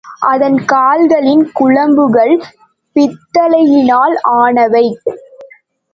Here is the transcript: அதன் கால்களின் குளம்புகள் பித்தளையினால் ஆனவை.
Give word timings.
அதன் 0.27 0.57
கால்களின் 0.65 1.43
குளம்புகள் 1.53 2.33
பித்தளையினால் 2.95 4.15
ஆனவை. 4.37 4.85